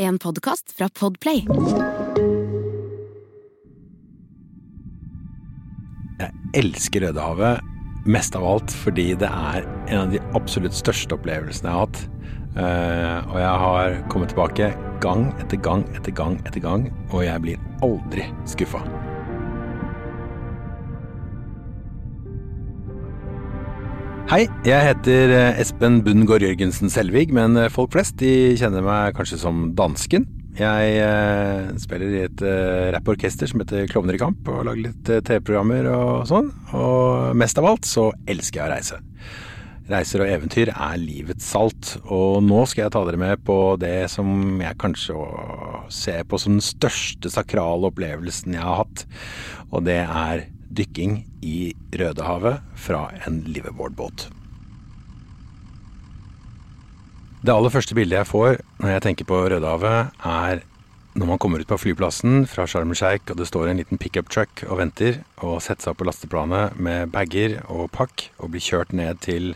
[0.00, 1.40] En podkast fra Podplay.
[6.20, 6.28] Jeg
[6.60, 11.74] elsker Rødehavet mest av alt fordi det er en av de absolutt største opplevelsene jeg
[11.74, 12.00] har hatt.
[12.62, 14.70] Eh, og jeg har kommet tilbake
[15.02, 18.84] gang etter gang etter gang etter gang, og jeg blir aldri skuffa.
[24.28, 29.14] Hei, jeg heter eh, Espen Bundgaard Jørgensen Selvig, men eh, folk flest de kjenner meg
[29.16, 30.26] kanskje som dansken.
[30.58, 32.42] Jeg eh, spiller i et
[32.92, 36.50] rapporkester som heter Klovner i kamp, og lager litt TV-programmer og sånn.
[36.76, 39.00] Og mest av alt så elsker jeg å reise.
[39.88, 44.10] Reiser og eventyr er livets salt, og nå skal jeg ta dere med på det
[44.12, 45.16] som jeg kanskje
[46.02, 49.08] ser på som den største sakrale opplevelsen jeg har hatt,
[49.72, 54.28] og det er dykking i Rødehavet fra en liveboardbåt.
[57.38, 60.64] Det aller første bildet jeg får når jeg tenker på Rødehavet, er
[61.18, 63.98] når man kommer ut på flyplassen fra Sharm el Sheikh, og det står en liten
[63.98, 68.52] pickup truck og venter, og setter seg opp på lasteplanet med bager og pakk, og
[68.52, 69.54] blir kjørt ned til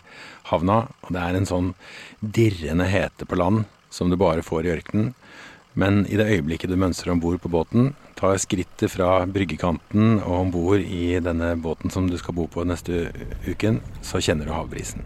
[0.50, 0.88] havna.
[1.06, 1.72] Og det er en sånn
[2.22, 5.12] dirrende hete på land som du bare får i ørkenen.
[5.78, 7.92] Men i det øyeblikket du mønstrer om bord på båten,
[8.22, 12.64] tar skrittet fra bryggekanten og om bord i denne båten som du skal bo på
[12.68, 13.08] neste
[13.48, 15.02] uken, så kjenner du havbrisen.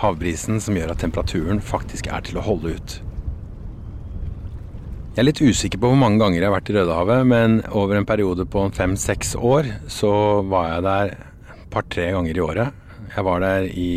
[0.00, 3.00] Havbrisen som gjør at temperaturen faktisk er til å holde ut.
[5.10, 7.98] Jeg er litt usikker på hvor mange ganger jeg har vært i Rødehavet, men over
[7.98, 10.12] en periode på fem-seks år så
[10.46, 11.10] var jeg der
[11.56, 12.76] et par-tre ganger i året.
[13.10, 13.90] Jeg var der i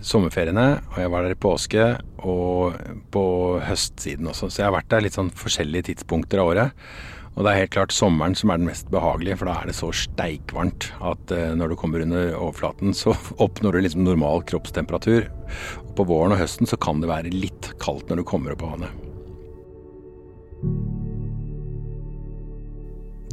[0.00, 1.88] sommerferiene, og jeg var der i påske
[2.24, 2.78] og
[3.12, 3.24] på
[3.60, 4.48] høstsiden også.
[4.48, 6.88] Så jeg har vært der litt sånn forskjellige tidspunkter av året.
[7.34, 9.74] Og det er helt klart sommeren som er den mest behagelige, for da er det
[9.74, 15.26] så steikvarmt at eh, når du kommer under overflaten, så oppnår du liksom normal kroppstemperatur.
[15.82, 18.62] Og på våren og høsten så kan det være litt kaldt når du kommer opp
[18.62, 19.02] på vannet.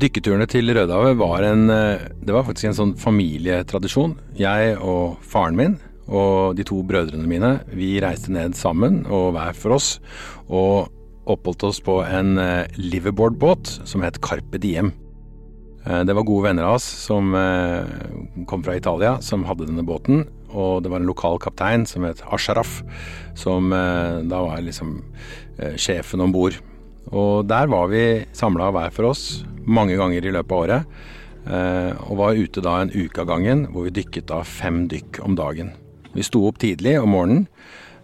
[0.02, 4.18] Dykketurene til Rødehavet var en eh, Det var faktisk en sånn familietradisjon.
[4.40, 5.78] Jeg og faren min
[6.12, 9.94] og de to brødrene mine, vi reiste ned sammen og hver for oss.
[10.50, 10.90] Og
[11.36, 14.92] oppholdt oss på en eh, liverboardbåt som het Carpe Diem.
[15.86, 17.34] Eh, det var gode venner av oss som
[18.48, 20.26] kom fra Italia, som hadde denne båten.
[20.52, 22.82] Og det var en lokal kaptein som het Asharaf,
[23.40, 24.98] som da var liksom
[25.80, 26.58] sjefen om bord.
[27.16, 31.02] Og der var vi samla hver for oss mange ganger i løpet av året.
[31.42, 35.22] Eh, og var ute da en uke av gangen, hvor vi dykket da fem dykk
[35.26, 35.72] om dagen.
[36.14, 37.48] Vi sto opp tidlig om morgenen,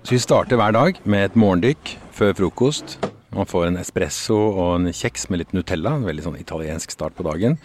[0.01, 2.97] så vi starter hver dag med et morgendykk før frokost.
[3.37, 7.13] Man får en espresso og en kjeks med litt Nutella, en veldig sånn italiensk start
[7.13, 7.59] på dagen.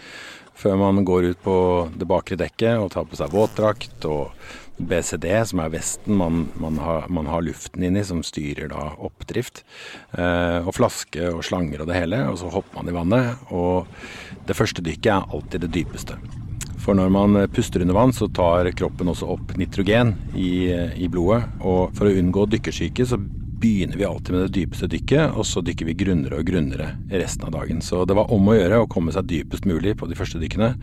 [0.53, 1.55] Før man går ut på
[1.97, 4.35] det bakre dekket og tar på seg våtdrakt og
[4.77, 9.63] BCD, som er vesten man, man, har, man har, luften inni, som styrer da oppdrift.
[10.13, 12.21] Eh, og flaske og slanger og det hele.
[12.29, 13.45] Og så hopper man i vannet.
[13.49, 13.89] Og
[14.45, 16.21] det første dykket er alltid det dypeste.
[16.83, 20.69] For når man puster under vann, så tar kroppen også opp nitrogen i,
[21.01, 21.47] i blodet.
[21.65, 23.17] Og for å unngå dykkersyke, så
[23.63, 27.47] begynner vi alltid med det dypeste dykket, og så dykker vi grunnere og grunnere resten
[27.47, 27.79] av dagen.
[27.81, 30.73] Så det var om å gjøre å komme seg dypest mulig på de første dykkene,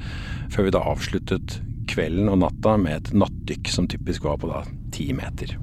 [0.54, 1.58] før vi da avsluttet
[1.90, 4.62] kvelden og natta med et nattdykk som typisk var på da
[4.94, 5.58] ti meter.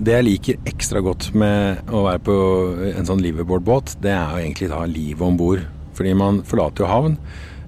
[0.00, 2.34] Det jeg liker ekstra godt med å være på
[2.94, 5.66] en sånn liverbåt, det er jo egentlig da livet om bord.
[5.98, 7.18] Fordi man forlater jo havn,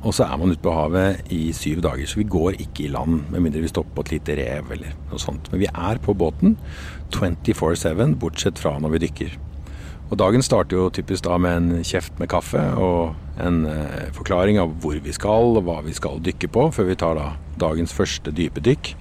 [0.02, 2.08] og så er man ute på havet i syv dager.
[2.10, 4.96] Så vi går ikke i land, med mindre vi stopper på et lite rev eller
[5.12, 5.50] noe sånt.
[5.52, 6.56] Men vi er på båten
[7.14, 9.36] 24-7, bortsett fra når vi dykker.
[10.12, 14.58] Og dagen starter jo typisk da med en kjeft med kaffe og en eh, forklaring
[14.60, 17.30] av hvor vi skal og hva vi skal dykke på, før vi tar da
[17.62, 18.92] dagens første dype dykk.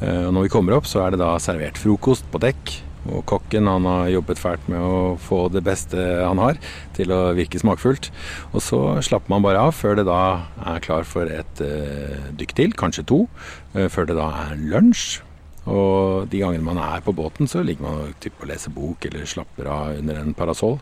[0.00, 2.80] Eh, og når vi kommer opp, så er det da servert frokost på dekk.
[3.08, 6.60] Og kokken han har jobbet fælt med å få det beste han har,
[6.96, 8.10] til å virke smakfullt.
[8.52, 10.20] Og så slapper man bare av før det da
[10.74, 13.24] er klar for et uh, dykk til, kanskje to.
[13.72, 15.20] Uh, før det da er lunsj.
[15.70, 19.28] Og de gangene man er på båten, så ligger man typ, og leser bok eller
[19.28, 20.78] slapper av under en parasoll.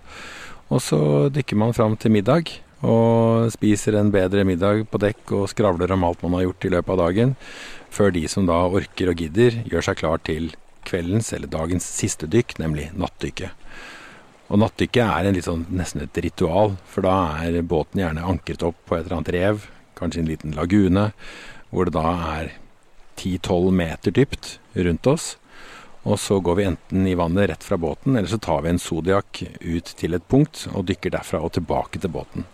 [0.68, 1.00] Og så
[1.32, 2.52] dykker man fram til middag
[2.86, 6.72] og spiser en bedre middag på dekk og skravler om alt man har gjort i
[6.76, 7.34] løpet av dagen,
[7.90, 10.52] før de som da orker og gidder, gjør seg klar til
[10.88, 13.66] kveldens eller dagens siste dykk, nemlig nattdykket.
[14.48, 18.96] Og nattdykket er sånn, nesten et ritual, for da er båten gjerne ankret opp på
[18.96, 19.66] et eller annet rev,
[19.98, 21.10] kanskje en liten lagune,
[21.68, 22.54] hvor det da er
[23.18, 25.34] 10-12 meter dypt rundt oss.
[26.08, 28.80] Og så går vi enten i vannet rett fra båten, eller så tar vi en
[28.80, 32.46] Zodiac ut til et punkt og dykker derfra og tilbake til båten.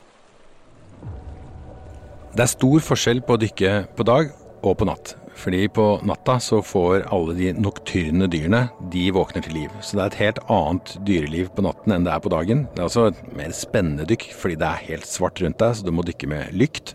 [2.34, 4.32] Det er stor forskjell på å dykke på dag
[4.64, 5.14] og på natt.
[5.34, 9.72] Fordi på natta så får alle de nokturne dyrene, de våkner til liv.
[9.82, 12.66] Så det er et helt annet dyreliv på natten enn det er på dagen.
[12.72, 15.86] Det er også et mer spennende dykk, fordi det er helt svart rundt deg, så
[15.86, 16.94] du må dykke med lykt.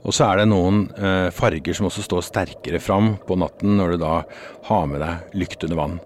[0.00, 3.94] Og så er det noen eh, farger som også står sterkere fram på natten når
[3.94, 4.14] du da
[4.70, 5.98] har med deg lykt under vann.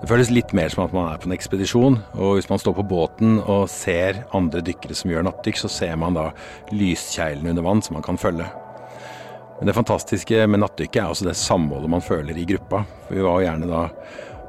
[0.00, 1.98] Det føles litt mer som at man er på en ekspedisjon.
[2.16, 5.96] Og hvis man står på båten og ser andre dykkere som gjør nattdykk, så ser
[6.00, 6.30] man da
[6.72, 8.48] lyskjeglene under vann som man kan følge.
[9.60, 12.86] Men det fantastiske med nattdykket er også det samholdet man føler i gruppa.
[13.06, 13.82] For vi var jo gjerne da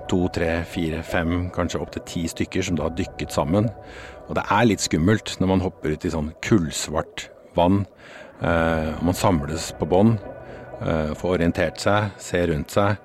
[0.08, 3.68] to, tre, fire, fem, kanskje opptil ti stykker som da dykket sammen.
[4.30, 7.25] Og det er litt skummelt når man hopper ut i sånn kullsvart
[7.60, 7.84] vann.
[8.40, 10.16] Eh, man samles på bånn,
[10.80, 12.96] eh, får orientert seg, ser rundt seg,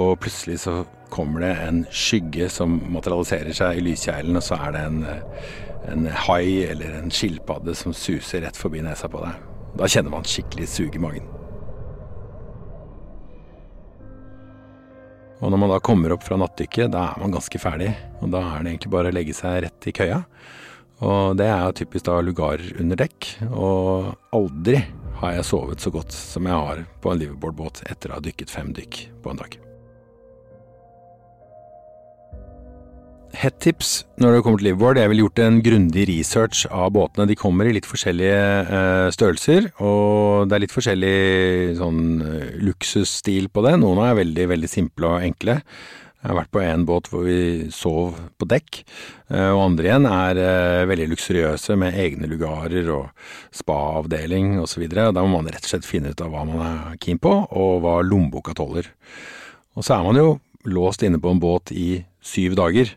[0.00, 0.78] og plutselig så
[1.12, 5.04] kommer det en skygge som materialiserer seg i lyskjeglen, og så er det en,
[5.92, 9.36] en hai eller en skilpadde som suser rett forbi nesa på deg.
[9.76, 11.41] Da kjenner man skikkelig sug i magen.
[15.42, 17.90] Og når man da kommer opp fra nattdykket, da er man ganske ferdig.
[18.22, 20.20] Og da er det egentlig bare å legge seg rett i køya.
[21.02, 23.32] Og det er jo typisk da lugarer under dekk.
[23.50, 24.78] Og aldri
[25.18, 28.54] har jeg sovet så godt som jeg har på en liverbåt etter å ha dykket
[28.54, 29.71] fem dykk på en dag.
[33.32, 34.98] Hett tips når det kommer til liveboard.
[35.00, 37.24] Jeg ville gjort en grundig research av båtene.
[37.30, 38.42] De kommer i litt forskjellige
[38.76, 41.16] eh, størrelser, og det er litt forskjellig
[41.78, 43.72] sånn eh, luksusstil på det.
[43.80, 45.56] Noen er veldig, veldig simple og enkle.
[45.62, 48.82] Jeg har vært på en båt hvor vi sov på dekk,
[49.32, 50.44] eh, og andre igjen er
[50.92, 53.10] veldig luksuriøse med egne lugarer og
[53.62, 54.86] spa-avdeling osv.
[54.92, 57.74] Da må man rett og slett finne ut av hva man er keen på, og
[57.80, 58.92] hva lommeboka tåler.
[59.72, 60.32] Og så er man jo
[60.68, 62.94] låst inne på en båt i syv dager.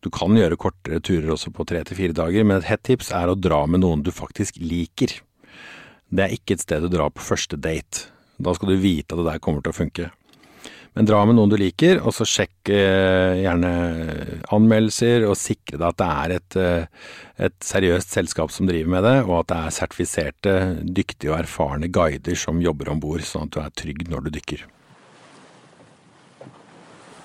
[0.00, 3.10] Du kan gjøre kortere turer også på tre til fire dager, men et hett tips
[3.16, 5.18] er å dra med noen du faktisk liker.
[6.10, 8.08] Det er ikke et sted å dra på første date.
[8.40, 10.08] Da skal du vite at det der kommer til å funke.
[10.96, 13.70] Men dra med noen du liker, og så sjekk eh, gjerne
[14.50, 17.12] anmeldelser, og sikre deg at det er et, eh,
[17.46, 21.92] et, seriøst selskap som driver med det, og at det er sertifiserte, dyktige og erfarne
[21.94, 24.66] guider som jobber om bord, sånn at du er trygg når du dykker.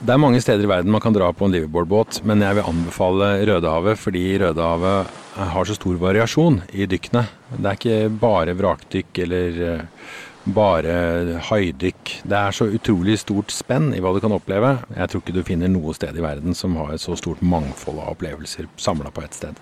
[0.05, 2.67] Det er mange steder i verden man kan dra på en liverbåt, men jeg vil
[2.69, 5.13] anbefale Rødehavet fordi Rødehavet
[5.55, 7.23] har så stor variasjon i dykkene.
[7.55, 10.11] Det er ikke bare vrakdykk eller eh,
[10.45, 12.11] bare haidykk.
[12.21, 14.75] Det er så utrolig stort spenn i hva du kan oppleve.
[14.93, 18.03] Jeg tror ikke du finner noe sted i verden som har et så stort mangfold
[18.03, 19.57] av opplevelser samla på ett sted.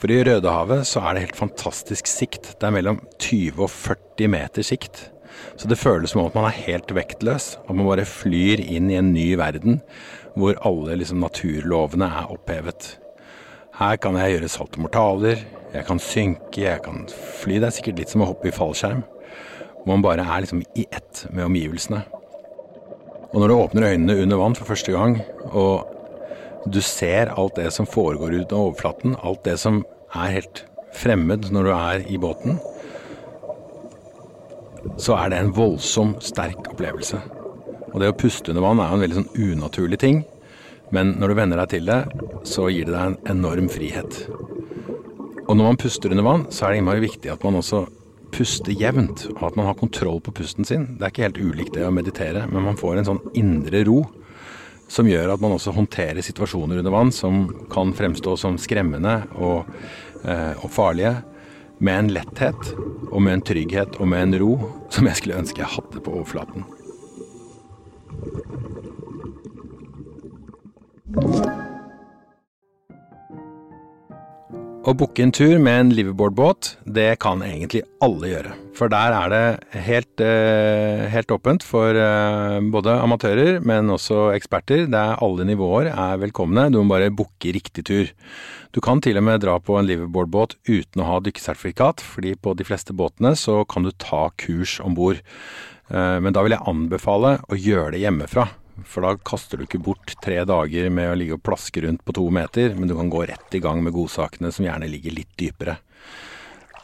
[0.00, 2.54] For i Rødehavet så er det helt fantastisk sikt.
[2.56, 5.10] Det er mellom 20 og 40 meter sikt.
[5.58, 8.98] Så det føles som om man er helt vektløs, at man bare flyr inn i
[9.00, 9.82] en ny verden
[10.38, 12.92] hvor alle liksom, naturlovene er opphevet.
[13.78, 15.42] Her kan jeg gjøre saltomortaler,
[15.74, 17.04] jeg kan synke, jeg kan
[17.42, 17.58] fly.
[17.58, 19.02] Det er sikkert litt som å hoppe i fallskjerm.
[19.82, 22.00] Hvor man bare er liksom i ett med omgivelsene.
[23.28, 25.18] Og når du åpner øynene under vann for første gang,
[25.52, 29.82] og du ser alt det som foregår uten overflaten, alt det som
[30.16, 30.64] er helt
[30.96, 32.58] fremmed når du er i båten,
[35.00, 37.20] så er det en voldsom sterk opplevelse.
[37.92, 40.22] Og det å puste under vann er jo en veldig sånn unaturlig ting.
[40.94, 42.00] Men når du venner deg til det,
[42.48, 44.22] så gir det deg en enorm frihet.
[45.48, 47.86] Og når man puster under vann, så er det innmari viktig at man også
[48.32, 50.84] puster jevnt, og at man har kontroll på pusten sin.
[50.98, 54.02] Det er ikke helt ulikt det å meditere, men man får en sånn indre ro
[54.88, 59.68] som gjør at man også håndterer situasjoner under vann som kan fremstå som skremmende og,
[60.24, 61.18] eh, og farlige
[61.78, 62.72] med en letthet
[63.10, 64.52] og med en trygghet og med en ro
[64.90, 66.66] som jeg skulle ønske jeg hadde på overflaten.
[74.88, 78.52] Å booke en tur med en liverbåt, det kan egentlig alle gjøre.
[78.78, 84.86] For der er det helt, eh, helt åpent for eh, både amatører, men også eksperter.
[84.88, 86.70] Der alle nivåer er velkomne.
[86.72, 88.08] Du må bare booke riktig tur.
[88.72, 92.56] Du kan til og med dra på en liverbåt uten å ha dykkesertifikat, fordi på
[92.56, 95.20] de fleste båtene så kan du ta kurs om bord.
[95.90, 98.48] Eh, men da vil jeg anbefale å gjøre det hjemmefra.
[98.86, 102.14] For da kaster du ikke bort tre dager med å ligge og plaske rundt på
[102.16, 105.32] to meter, men du kan gå rett i gang med godsakene som gjerne ligger litt
[105.40, 105.78] dypere.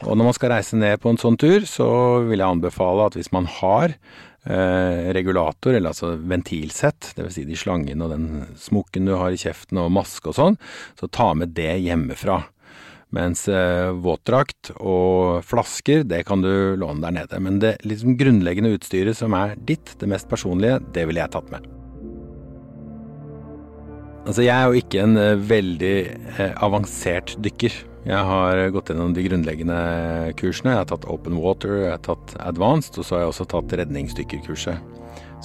[0.03, 1.87] Og når man skal reise ned på en sånn tur, så
[2.27, 7.37] vil jeg anbefale at hvis man har eh, regulator, eller altså ventilsett, dvs.
[7.37, 8.27] Si de slangene og den
[8.59, 10.59] smokken du har i kjeften og maske og sånn,
[10.99, 12.41] så ta med det hjemmefra.
[13.15, 17.39] Mens eh, våtdrakt og flasker, det kan du låne der nede.
[17.39, 21.51] Men det liksom grunnleggende utstyret som er ditt, det mest personlige, det ville jeg tatt
[21.53, 21.84] med.
[24.25, 25.97] Altså, jeg er jo ikke en uh, veldig
[26.39, 27.69] uh, avansert dykker.
[28.05, 29.79] Jeg har gått gjennom de grunnleggende
[30.37, 30.71] kursene.
[30.73, 33.75] Jeg har tatt open water, jeg har tatt advanced, og så har jeg også tatt
[33.81, 34.77] redningsdykkerkurset.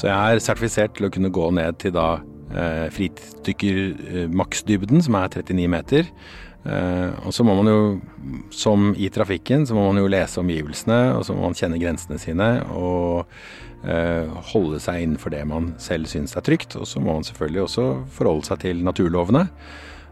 [0.00, 5.28] Så jeg er sertifisert til å kunne gå ned til da uh, fritidsdykkermaksdybden, som er
[5.40, 6.04] 39 meter.
[7.25, 8.00] og så må man jo,
[8.52, 12.18] som i trafikken, så må man jo lese omgivelsene, og så må man kjenne grensene
[12.20, 12.60] sine.
[12.76, 13.26] og
[13.69, 16.76] Eh, holde seg innenfor det man selv syns er trygt.
[16.76, 19.46] Og så må man selvfølgelig også forholde seg til naturlovene.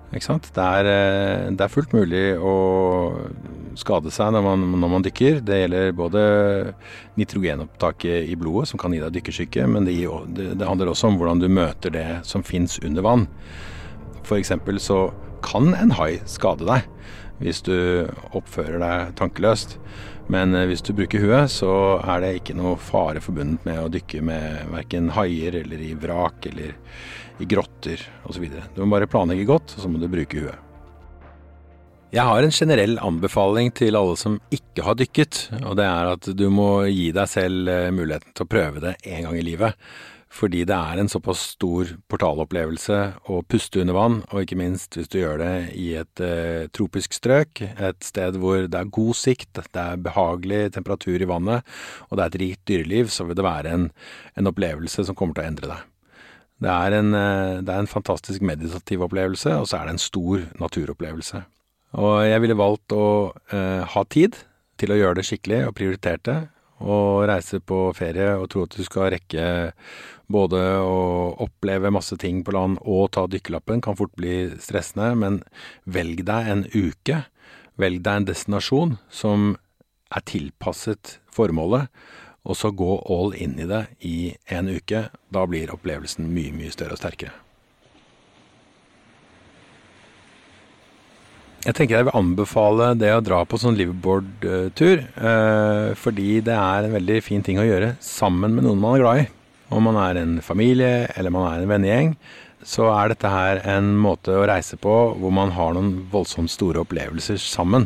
[0.08, 3.28] Det er, eh, det er fullt mulig å
[3.76, 5.42] skade seg når man, når man, dykker.
[5.44, 6.22] Det gjelder både
[7.20, 11.18] nitrogenopptaket i blodet, som kan gi deg dykkersyke, men det, gir, det handler også om
[11.20, 13.26] hvordan du møter det som fins under vann.
[14.25, 14.52] F.eks.
[14.80, 15.12] så
[15.44, 16.88] kan en hai skade deg
[17.38, 19.76] hvis du oppfører deg tankeløst.
[20.32, 23.90] Men eh, hvis du bruker huet, så er det ikke noe fare forbundet med å
[23.92, 26.75] dykke med verken haier eller i vrak eller
[27.38, 28.49] i grotter osv.
[28.75, 30.64] Du må bare planlegge godt, og så må du bruke huet.
[32.08, 36.28] Jeg har en generell anbefaling til alle som ikke har dykket, og det er at
[36.32, 39.90] du må gi deg selv eh, muligheten til å prøve det en gang i livet
[40.28, 42.99] fordi det er en såpass stor portalopplevelse
[43.32, 47.16] å puste under vann, og ikke minst hvis du gjør det i et eh, tropisk
[47.16, 51.76] strøk, et sted hvor det er god sikt, det er behagelig temperatur i vannet,
[52.08, 53.88] og det er et rikt dyreliv, så vil det være en,
[54.37, 55.87] en opplevelse som kommer til å endre deg.
[56.58, 60.06] Det er, en, eh, det er en fantastisk meditativ opplevelse, og så er det en
[60.08, 61.44] stor naturopplevelse.
[61.99, 63.08] Og jeg ville valgt å
[63.54, 64.37] eh, ha tid
[64.78, 66.38] til å gjøre det skikkelig, og prioritert det,
[66.85, 69.47] og reise på ferie og tro at du skal rekke
[70.28, 70.99] både å
[71.44, 75.40] oppleve masse ting på land og ta dykkerlappen, kan fort bli stressende, men
[75.88, 77.25] velg deg en uke.
[77.80, 79.50] Velg deg en destinasjon som
[80.14, 81.88] er tilpasset formålet,
[82.49, 84.16] og så gå all in i det i
[84.54, 85.08] en uke.
[85.32, 87.48] Da blir opplevelsen mye, mye større og sterkere.
[91.68, 95.02] Jeg tenker jeg vil anbefale det å dra på sånn liveaboard-tur.
[95.04, 99.02] Eh, fordi det er en veldig fin ting å gjøre sammen med noen man er
[99.02, 99.26] glad i.
[99.76, 102.14] Om man er en familie eller man er en vennegjeng,
[102.64, 106.87] så er dette her en måte å reise på hvor man har noen voldsomt store
[106.87, 107.84] opplevelser sammen.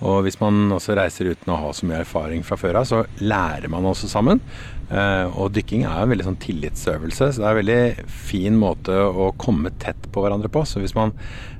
[0.00, 3.04] Og hvis man også reiser uten å ha så mye erfaring fra før av, så
[3.20, 4.40] lærer man også sammen.
[4.90, 8.96] Eh, og dykking er en veldig sånn tillitsøvelse, så det er en veldig fin måte
[8.96, 10.64] å komme tett på hverandre på.
[10.66, 11.12] Så hvis man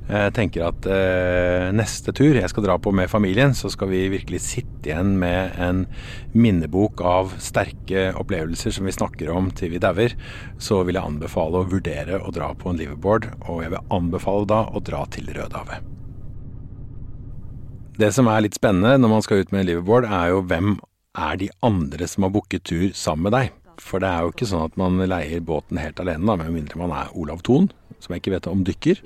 [0.09, 4.03] eh, tenker at eh, neste tur jeg skal dra på med familien, så skal vi
[4.11, 5.85] virkelig sitte igjen med en
[6.33, 10.17] minnebok av sterke opplevelser som vi snakker om til vi dauer,
[10.59, 14.49] så vil jeg anbefale å vurdere å dra på en liverboard, og jeg vil anbefale
[14.49, 16.00] da å dra til Rødehavet.
[17.99, 20.77] Det som er litt spennende når man skal ut med en liverboard, er jo hvem
[21.19, 23.51] er de andre som har booket tur sammen med deg.
[23.81, 26.79] For det er jo ikke sånn at man leier båten helt alene, da, med mindre
[26.79, 27.69] man er Olav Thon,
[28.01, 29.01] som jeg ikke vet om dykker.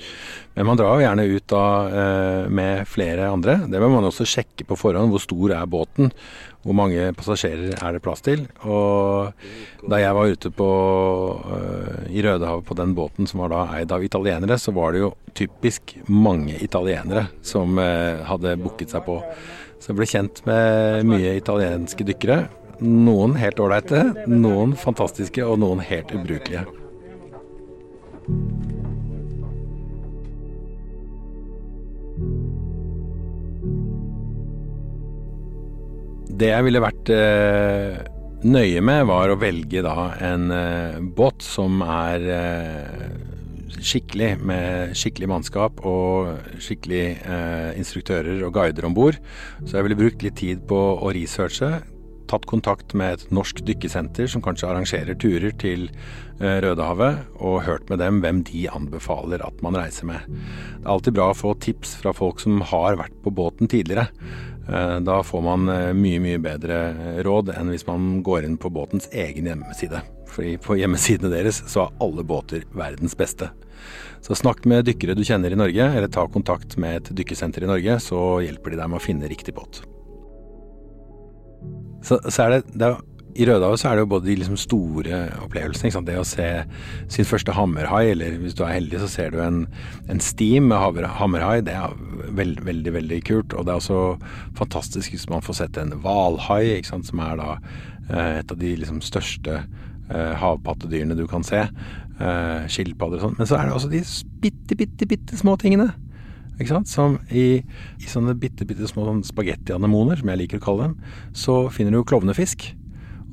[0.58, 1.64] Men man drar jo gjerne ut da
[2.02, 3.58] eh, med flere andre.
[3.72, 5.14] Det må man også sjekke på forhånd.
[5.14, 6.12] Hvor stor er båten?
[6.66, 8.48] Hvor mange passasjerer er det plass til?
[8.66, 10.70] Og da jeg var ute på,
[11.46, 15.04] uh, i Rødehavet på den båten som var da eid av italienere, så var det
[15.04, 19.20] jo typisk mange italienere som uh, hadde booket seg på.
[19.78, 22.48] Så jeg ble kjent med mye italienske dykkere.
[22.82, 26.66] Noen helt ålreite, noen fantastiske og noen helt ubrukelige.
[36.36, 37.96] Det jeg ville vært eh,
[38.44, 43.16] nøye med, var å velge da en eh, båt som er eh,
[43.80, 49.20] skikkelig, med skikkelig mannskap og skikkelig eh, instruktører og guider om bord.
[49.64, 51.78] Så jeg ville brukt litt tid på å researche.
[52.26, 57.88] Tatt kontakt med et norsk dykkesenter som kanskje arrangerer turer til eh, Rødehavet, og hørt
[57.92, 60.26] med dem hvem de anbefaler at man reiser med.
[60.28, 64.10] Det er alltid bra å få tips fra folk som har vært på båten tidligere.
[64.70, 66.80] Eh, da får man eh, mye, mye bedre
[67.26, 70.02] råd enn hvis man går inn på båtens egen hjemmeside.
[70.32, 73.52] Fordi på hjemmesidene deres så er alle båter verdens beste.
[74.26, 77.70] Så snakk med dykkere du kjenner i Norge, eller ta kontakt med et dykkesenter i
[77.70, 79.84] Norge, så hjelper de deg med å finne riktig båt.
[82.06, 83.04] Så, så er det, det er
[83.36, 86.04] i Rødehavet så er det jo både de liksom store opplevelsene.
[86.08, 86.48] Det å se
[87.12, 89.66] sin første hammerhai, eller hvis du er heldig så ser du en,
[90.12, 90.80] en stim med
[91.20, 91.58] hammerhai.
[91.68, 91.98] Det er
[92.38, 93.56] veld, veldig, veldig kult.
[93.56, 94.00] Og det er også
[94.56, 99.04] fantastisk hvis man får sett en hvalhai, som er da eh, et av de liksom
[99.04, 101.66] største eh, havpattedyrene du kan se.
[101.66, 103.38] Eh, skilpadder og sånn.
[103.42, 104.02] Men så er det også de
[104.46, 105.92] bitte, bitte, bitte små tingene.
[106.88, 107.60] Som i,
[108.00, 110.98] i sånne bitte, bitte små spagettianemoner, som jeg liker å kalle dem,
[111.36, 112.70] så finner du klovnefisk.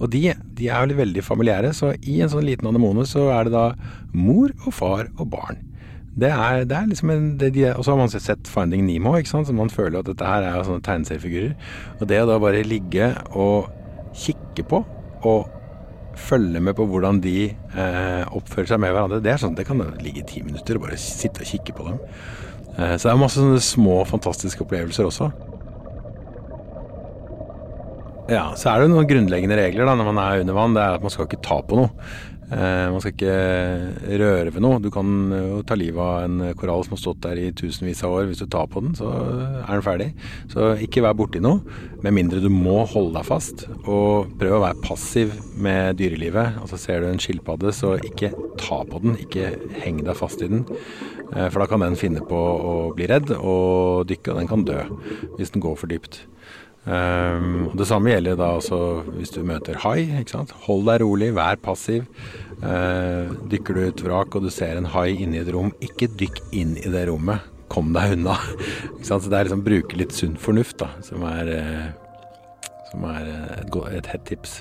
[0.02, 0.22] Og de,
[0.58, 3.66] de er jo veldig familiære, så i en sånn liten anemone så er det da
[4.14, 5.62] mor og far og barn.
[6.12, 7.28] Det er, det er liksom en,
[7.72, 9.46] Og så har man sett Finding Nemo, ikke sant?
[9.48, 11.54] så man føler at dette her er sånne tegneseriefigurer.
[12.00, 13.70] Og det å da bare ligge og
[14.12, 14.82] kikke på,
[15.22, 15.48] og
[16.18, 19.80] følge med på hvordan de eh, oppfører seg med hverandre, det er sånn, det kan
[20.02, 22.02] ligge i ti minutter og bare sitte og kikke på dem.
[22.76, 25.30] Eh, så det er masse sånne små, fantastiske opplevelser også.
[28.30, 30.76] Ja, så er det noen grunnleggende regler da når man er under vann.
[30.76, 31.90] Det er at man skal ikke ta på noe.
[32.52, 34.80] Eh, man skal ikke røre ved noe.
[34.82, 38.14] Du kan jo ta livet av en korall som har stått der i tusenvis av
[38.18, 38.28] år.
[38.28, 40.08] Hvis du tar på den, så er den ferdig.
[40.52, 41.64] Så ikke vær borti noe,
[42.04, 43.66] med mindre du må holde deg fast.
[43.82, 46.60] Og prøv å være passiv med dyrelivet.
[46.62, 49.16] Altså Ser du en skilpadde, så ikke ta på den.
[49.24, 50.66] Ikke heng deg fast i den.
[51.32, 54.68] Eh, for da kan den finne på å bli redd og dykke, og den kan
[54.68, 54.84] dø
[55.38, 56.26] hvis den går for dypt.
[56.82, 58.78] Um, Det samme gjelder da også
[59.14, 60.08] hvis du møter hai.
[60.66, 62.08] Hold deg rolig, vær passiv.
[62.62, 66.10] Uh, dykker du ut vrak og du ser en hai inne i et rom, ikke
[66.18, 67.46] dykk inn i det rommet.
[67.72, 68.36] Kom deg unna.
[69.06, 73.80] Så Det er liksom bruke litt sunn fornuft da, som er, uh, som er et,
[74.02, 74.60] et hett tips.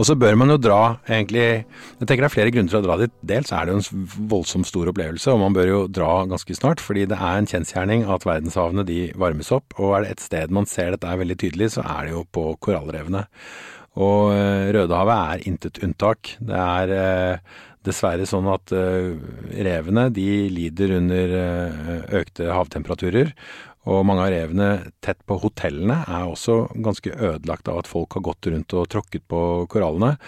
[0.00, 2.86] Og så bør man jo dra, egentlig Jeg tenker det er flere grunner til å
[2.86, 3.12] dra dit.
[3.20, 6.80] Dels er det jo en voldsomt stor opplevelse, og man bør jo dra ganske snart.
[6.80, 9.76] Fordi det er en kjensgjerning at verdenshavene de varmes opp.
[9.76, 12.24] Og er det et sted man ser dette er veldig tydelig, så er det jo
[12.32, 13.26] på korallrevene.
[14.00, 16.32] Og eh, Rødehavet er intet unntak.
[16.48, 19.16] Det er eh, dessverre sånn at uh,
[19.56, 23.32] revene de lider under uh, økte havtemperaturer.
[23.88, 24.68] Og mange av revene
[25.00, 29.24] tett på hotellene er også ganske ødelagt av at folk har gått rundt og tråkket
[29.32, 30.18] på korallene.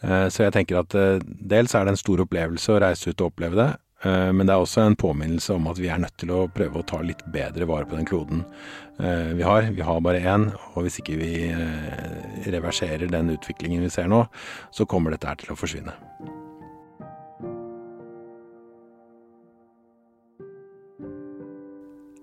[0.00, 3.32] Uh, så jeg tenker at dels er det en stor opplevelse å reise ut og
[3.32, 3.72] oppleve det.
[4.02, 6.88] Men det er også en påminnelse om at vi er nødt til å prøve å
[6.90, 8.42] ta litt bedre vare på den kloden
[8.98, 9.70] vi har.
[9.70, 11.32] Vi har bare én, og hvis ikke vi
[12.50, 14.24] reverserer den utviklingen vi ser nå,
[14.74, 15.94] så kommer dette her til å forsvinne.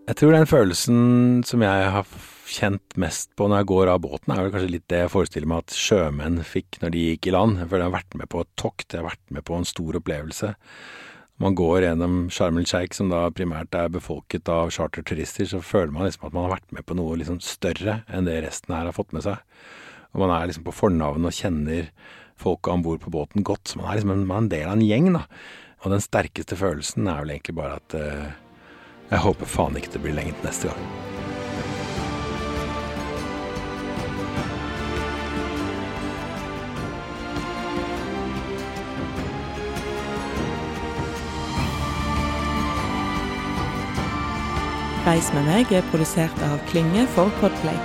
[0.09, 1.01] Jeg tror den følelsen
[1.45, 2.13] som jeg har
[2.49, 5.51] kjent mest på når jeg går av båten, er vel kanskje litt det jeg forestiller
[5.51, 7.59] meg at sjømenn fikk når de gikk i land.
[7.61, 9.69] Jeg føler jeg har vært med på et tokt, jeg har vært med på en
[9.69, 10.49] stor opplevelse.
[11.45, 15.93] Man går gjennom Sharm el Sheikh, som da primært er befolket av charterturister, så føler
[15.93, 18.89] man liksom at man har vært med på noe liksom større enn det resten her
[18.89, 19.45] har fått med seg.
[20.15, 21.93] Og man er liksom på fornavn og kjenner
[22.41, 23.69] folka om bord på båten godt.
[23.69, 25.27] Så man er liksom en, man er en del av en gjeng, da.
[25.85, 28.29] Og den sterkeste følelsen er vel egentlig bare at uh,
[29.09, 30.89] jeg håper faen ikke det blir lenge til neste gang.
[45.09, 47.77] Reis med meg er produsert av Klynge for Podplay.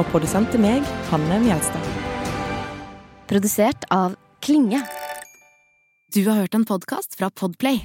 [0.00, 1.92] Og produsent er meg, Hanne Mjelstad.
[3.30, 4.82] Produsert av Klinge.
[6.14, 7.84] Du har hørt en podkast fra Podplay